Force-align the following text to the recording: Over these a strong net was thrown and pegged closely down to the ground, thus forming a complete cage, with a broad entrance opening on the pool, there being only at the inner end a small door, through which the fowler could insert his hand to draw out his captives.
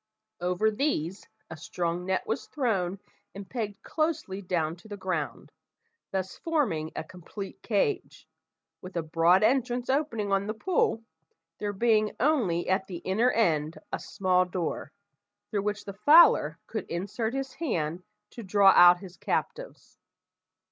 Over 0.39 0.71
these 0.71 1.27
a 1.51 1.55
strong 1.55 2.07
net 2.07 2.25
was 2.25 2.47
thrown 2.47 2.97
and 3.35 3.47
pegged 3.47 3.83
closely 3.83 4.41
down 4.41 4.75
to 4.77 4.87
the 4.87 4.97
ground, 4.97 5.51
thus 6.11 6.39
forming 6.39 6.91
a 6.95 7.03
complete 7.03 7.61
cage, 7.61 8.27
with 8.81 8.97
a 8.97 9.03
broad 9.03 9.43
entrance 9.43 9.91
opening 9.91 10.31
on 10.31 10.47
the 10.47 10.55
pool, 10.55 11.03
there 11.59 11.71
being 11.71 12.15
only 12.19 12.67
at 12.67 12.87
the 12.87 12.97
inner 12.97 13.29
end 13.29 13.77
a 13.93 13.99
small 13.99 14.43
door, 14.43 14.91
through 15.51 15.61
which 15.61 15.85
the 15.85 15.93
fowler 15.93 16.57
could 16.65 16.89
insert 16.89 17.35
his 17.35 17.53
hand 17.53 18.01
to 18.31 18.41
draw 18.41 18.69
out 18.71 18.97
his 19.01 19.17
captives. 19.17 19.99